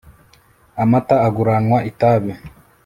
[0.83, 2.31] amata aguranwa itabi